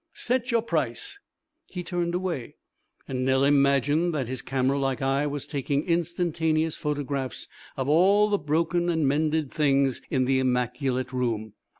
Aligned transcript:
"Set 0.15 0.49
your 0.49 0.63
price." 0.63 1.19
He 1.69 1.83
turned 1.83 2.15
away, 2.15 2.55
and 3.07 3.23
Nell 3.23 3.43
imagined 3.43 4.15
that 4.15 4.27
his 4.27 4.41
camera 4.41 4.79
like 4.79 4.99
eye 4.99 5.27
was 5.27 5.45
taking 5.45 5.83
instantaneous 5.83 6.75
photographs 6.75 7.47
of 7.77 7.87
all 7.87 8.27
the 8.27 8.39
broken 8.39 8.89
and 8.89 9.07
mended 9.07 9.51
things 9.51 10.01
in 10.09 10.25
the 10.25 10.39
immaculate 10.39 11.13
room. 11.13 11.53